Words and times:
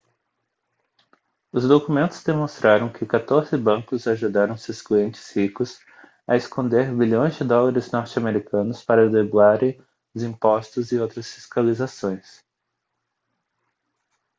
os 1.53 1.67
documentos 1.67 2.23
demonstraram 2.23 2.91
que 2.91 3.05
quatorze 3.05 3.55
bancos 3.55 4.07
ajudaram 4.07 4.57
seus 4.57 4.81
clientes 4.81 5.29
ricos 5.35 5.79
a 6.25 6.35
esconder 6.35 6.91
bilhões 6.91 7.35
de 7.35 7.43
dólares 7.43 7.91
norte-americanos 7.91 8.83
para 8.83 9.07
driblarem 9.07 9.79
os 10.15 10.23
impostos 10.23 10.91
e 10.91 10.97
outras 10.97 11.31
fiscalizações 11.31 12.43